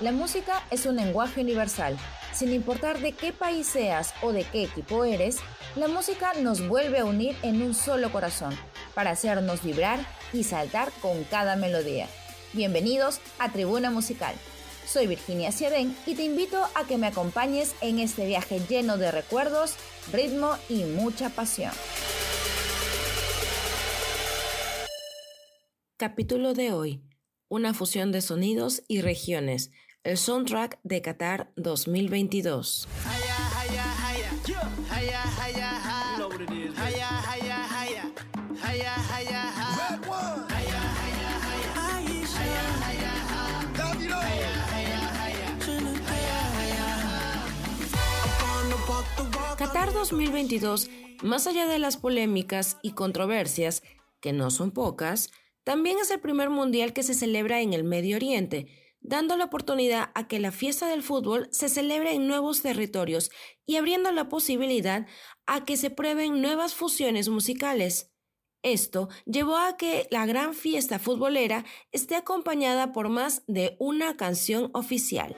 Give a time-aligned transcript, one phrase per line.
[0.00, 1.94] La música es un lenguaje universal.
[2.32, 5.40] Sin importar de qué país seas o de qué equipo eres,
[5.76, 8.56] la música nos vuelve a unir en un solo corazón,
[8.94, 10.00] para hacernos vibrar
[10.32, 12.08] y saltar con cada melodía.
[12.54, 14.34] Bienvenidos a Tribuna Musical.
[14.86, 19.10] Soy Virginia Ciadén y te invito a que me acompañes en este viaje lleno de
[19.10, 19.74] recuerdos,
[20.10, 21.72] ritmo y mucha pasión.
[25.98, 27.02] Capítulo de hoy.
[27.48, 32.88] Una fusión de sonidos y regiones el soundtrack de Qatar 2022.
[49.58, 50.88] Qatar 2022,
[51.22, 53.82] más allá de las polémicas y controversias,
[54.20, 55.30] que no son pocas,
[55.62, 58.66] también es el primer mundial que se celebra en el Medio Oriente,
[59.00, 63.30] dando la oportunidad a que la fiesta del fútbol se celebre en nuevos territorios
[63.66, 65.06] y abriendo la posibilidad
[65.46, 68.12] a que se prueben nuevas fusiones musicales.
[68.62, 74.70] Esto llevó a que la gran fiesta futbolera esté acompañada por más de una canción
[74.74, 75.34] oficial.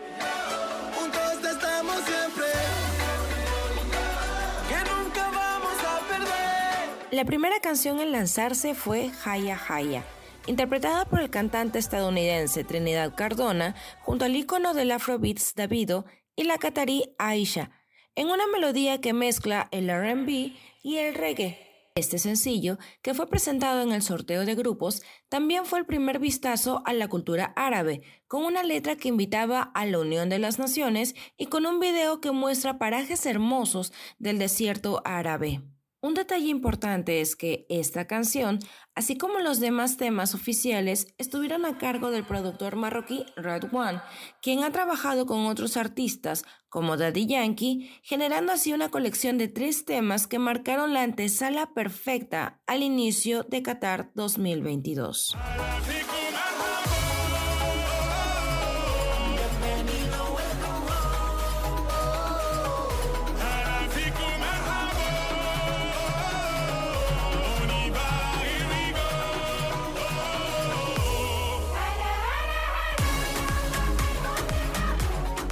[7.13, 10.05] La primera canción en lanzarse fue Haya Haya
[10.47, 16.05] interpretada por el cantante estadounidense Trinidad Cardona junto al ícono del Afrobeats Davido
[16.37, 17.71] y la catarí Aisha,
[18.15, 21.73] en una melodía que mezcla el RB y el reggae.
[21.95, 26.83] Este sencillo, que fue presentado en el sorteo de grupos, también fue el primer vistazo
[26.87, 31.15] a la cultura árabe, con una letra que invitaba a la unión de las naciones
[31.37, 35.61] y con un video que muestra parajes hermosos del desierto árabe.
[36.05, 38.59] Un detalle importante es que esta canción,
[38.97, 44.01] así como los demás temas oficiales, estuvieron a cargo del productor marroquí Red One,
[44.41, 49.85] quien ha trabajado con otros artistas como Daddy Yankee, generando así una colección de tres
[49.85, 55.37] temas que marcaron la antesala perfecta al inicio de Qatar 2022.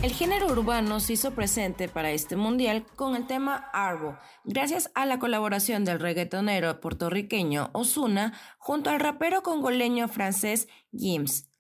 [0.03, 5.05] El género urbano se hizo presente para este mundial con el tema Arbo, gracias a
[5.05, 11.51] la colaboración del reggaetonero puertorriqueño Osuna junto al rapero congoleño francés Gims.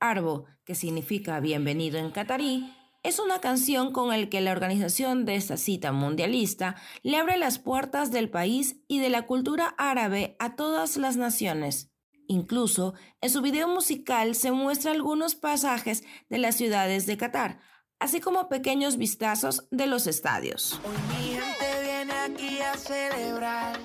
[0.00, 5.36] Arbo, que significa bienvenido en catarí, es una canción con la que la organización de
[5.36, 10.56] esta cita mundialista le abre las puertas del país y de la cultura árabe a
[10.56, 11.90] todas las naciones.
[12.28, 17.58] Incluso en su video musical se muestra algunos pasajes de las ciudades de Qatar,
[17.98, 20.80] así como pequeños vistazos de los estadios.
[20.84, 23.78] Hoy mi gente viene aquí a celebrar.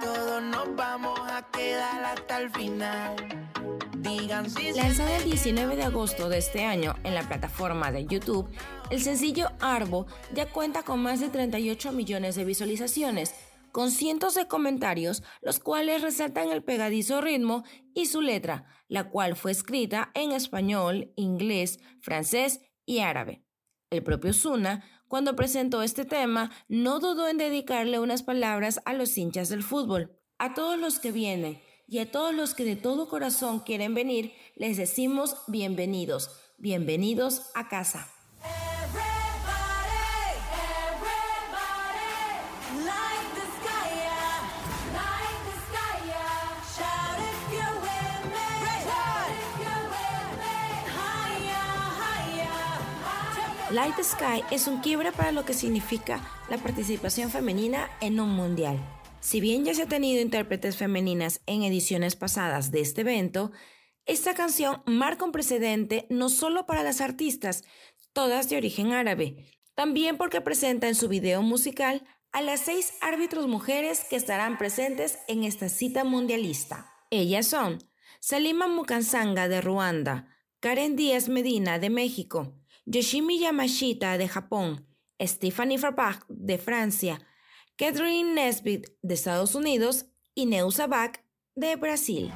[0.00, 3.44] Todos nos vamos a quedar hasta el final.
[4.76, 8.50] Lanzada el 19 de agosto de este año en la plataforma de YouTube,
[8.90, 13.34] el sencillo Arbo ya cuenta con más de 38 millones de visualizaciones,
[13.72, 17.64] con cientos de comentarios, los cuales resaltan el pegadizo ritmo
[17.94, 23.44] y su letra, la cual fue escrita en español, inglés, francés y árabe.
[23.90, 29.16] El propio Zuna, cuando presentó este tema, no dudó en dedicarle unas palabras a los
[29.16, 30.18] hinchas del fútbol.
[30.38, 34.32] A todos los que vienen y a todos los que de todo corazón quieren venir,
[34.56, 38.13] les decimos bienvenidos, bienvenidos a casa.
[53.74, 58.78] Light Sky es un quiebre para lo que significa la participación femenina en un mundial.
[59.18, 63.50] Si bien ya se ha tenido intérpretes femeninas en ediciones pasadas de este evento,
[64.06, 67.64] esta canción marca un precedente no solo para las artistas,
[68.12, 69.44] todas de origen árabe,
[69.74, 75.18] también porque presenta en su video musical a las seis árbitros mujeres que estarán presentes
[75.26, 76.92] en esta cita mundialista.
[77.10, 77.78] Ellas son
[78.20, 80.28] Salima Mukansanga de Ruanda,
[80.60, 82.54] Karen Díaz Medina de México,
[82.86, 84.86] Yoshimi Yamashita de Japón,
[85.18, 87.18] Stephanie Farbach de Francia,
[87.76, 91.12] Catherine Nesbitt de Estados Unidos y Neusa Bach
[91.54, 92.30] de Brasil.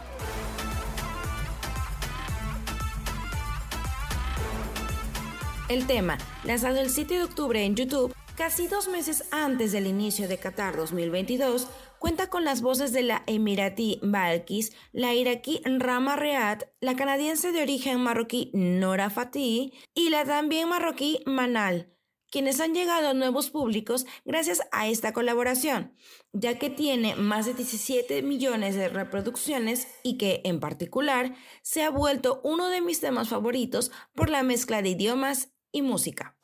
[5.68, 10.26] El tema, lanzado el 7 de octubre en YouTube, casi dos meses antes del inicio
[10.26, 11.68] de Qatar 2022,
[11.98, 17.60] cuenta con las voces de la emiratí Balkis, la iraquí Rama Reat, la canadiense de
[17.60, 21.92] origen marroquí Nora Fatih y la también marroquí Manal
[22.30, 25.94] quienes han llegado a nuevos públicos gracias a esta colaboración,
[26.32, 31.90] ya que tiene más de 17 millones de reproducciones y que, en particular, se ha
[31.90, 36.34] vuelto uno de mis temas favoritos por la mezcla de idiomas y música.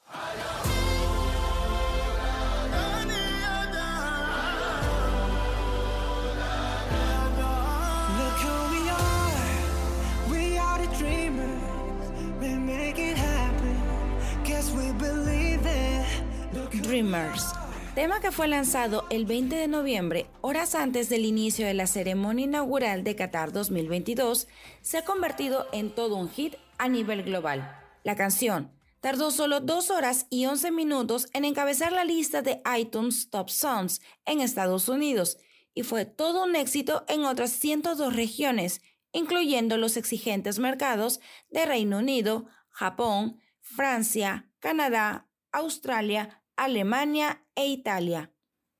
[16.83, 17.53] Dreamers,
[17.95, 22.45] tema que fue lanzado el 20 de noviembre, horas antes del inicio de la ceremonia
[22.45, 24.47] inaugural de Qatar 2022,
[24.83, 27.81] se ha convertido en todo un hit a nivel global.
[28.05, 28.71] La canción
[29.05, 34.01] tardó solo 2 horas y 11 minutos en encabezar la lista de iTunes Top Songs
[34.25, 35.37] en Estados Unidos
[35.75, 38.81] y fue todo un éxito en otras 102 regiones,
[39.13, 41.21] incluyendo los exigentes mercados
[41.51, 48.33] de Reino Unido, Japón, Francia, Canadá, Australia, Alemania e Italia.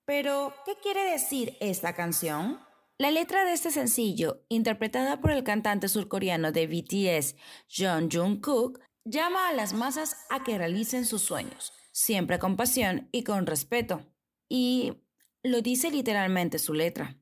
[0.07, 2.61] Pero, ¿qué quiere decir esta canción?
[2.97, 7.37] La letra de este sencillo, interpretada por el cantante surcoreano de BTS,
[7.69, 13.25] Jung Jungkook, llama a las masas a que realicen sus sueños, siempre con pasión y
[13.25, 14.03] con respeto.
[14.49, 14.95] Y
[15.43, 17.17] lo dice literalmente su letra.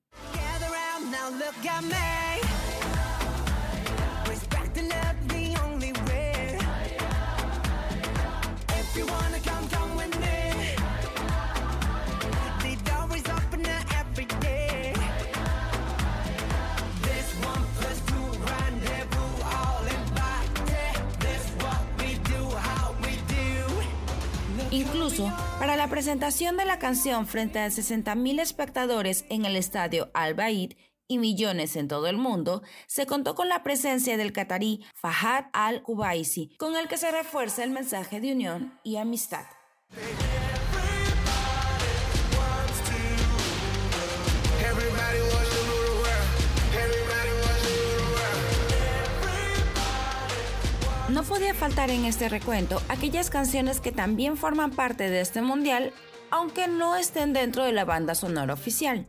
[25.12, 30.32] Incluso, para la presentación de la canción frente a 60.000 espectadores en el estadio Al
[30.32, 30.72] Baid
[31.06, 36.56] y millones en todo el mundo, se contó con la presencia del catarí Fahad Al-Kubaisi,
[36.56, 39.44] con el que se refuerza el mensaje de unión y amistad.
[51.12, 55.92] No podía faltar en este recuento aquellas canciones que también forman parte de este mundial,
[56.30, 59.06] aunque no estén dentro de la banda sonora oficial.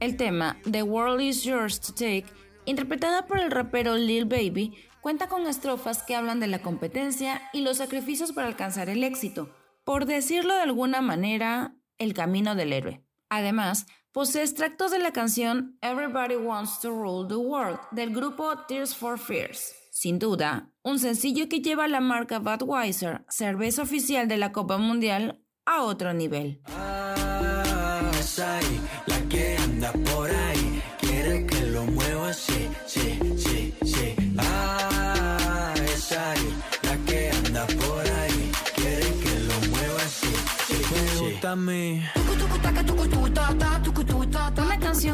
[0.00, 2.26] El tema The World Is Yours to Take,
[2.64, 7.60] interpretada por el rapero Lil Baby, cuenta con estrofas que hablan de la competencia y
[7.60, 9.54] los sacrificios para alcanzar el éxito,
[9.84, 13.04] por decirlo de alguna manera, el camino del héroe.
[13.28, 18.94] Además, posee extractos de la canción Everybody Wants to Rule the World del grupo Tears
[18.94, 19.74] for Fears.
[19.90, 25.40] Sin duda, un sencillo que lleva la marca Budweiser, cerveza oficial de la Copa Mundial,
[25.66, 26.62] a otro nivel.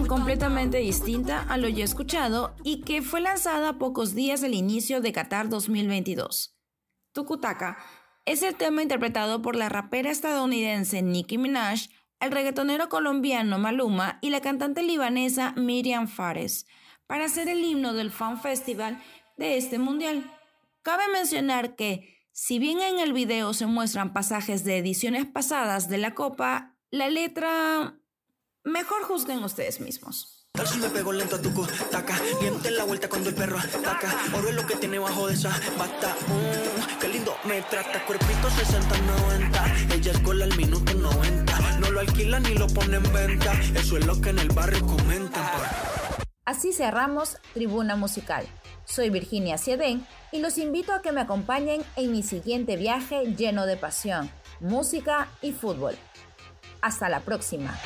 [0.08, 5.12] Completamente distinta a lo ya escuchado y que fue lanzada pocos días del inicio de
[5.12, 6.56] Qatar 2022.
[7.12, 7.76] Tukutaka
[8.24, 14.30] es el tema interpretado por la rapera estadounidense Nicki Minaj, el reggaetonero colombiano Maluma y
[14.30, 16.66] la cantante libanesa Miriam Fares,
[17.06, 19.02] para ser el himno del Fan Festival
[19.36, 20.30] de este mundial.
[20.80, 25.98] Cabe mencionar que si bien en el video se muestran pasajes de ediciones pasadas de
[25.98, 27.98] la copa, la letra...
[28.64, 30.48] Mejor juzguen ustedes mismos.
[30.52, 31.50] Tal si me pego lento a tu
[31.90, 34.16] taca, diente la vuelta cuando el perro ataca.
[34.34, 36.16] Oro es lo que tiene bajo de esa bata.
[36.28, 39.94] Mm, qué lindo me trata, cuerpito 60-90.
[39.94, 41.78] Ella es gol al minuto 90.
[41.78, 43.52] No lo alquila ni lo pone en venta.
[43.74, 45.44] Eso es lo que en el barrio comentan.
[46.46, 48.46] Así cerramos Tribuna Musical.
[48.86, 53.66] Soy Virginia Siedén y los invito a que me acompañen en mi siguiente viaje lleno
[53.66, 54.30] de pasión,
[54.60, 55.96] música y fútbol.
[56.80, 57.78] Hasta la próxima.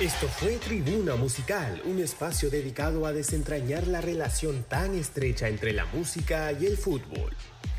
[0.00, 5.84] Esto fue Tribuna Musical, un espacio dedicado a desentrañar la relación tan estrecha entre la
[5.84, 7.36] música y el fútbol.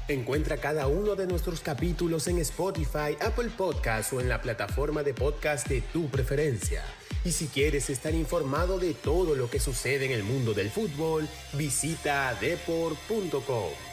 [0.08, 5.16] Encuentra cada uno de nuestros capítulos en Spotify, Apple Podcasts o en la plataforma de
[5.16, 6.84] podcast de tu preferencia.
[7.26, 11.28] Y si quieres estar informado de todo lo que sucede en el mundo del fútbol,
[11.54, 13.91] visita deport.com.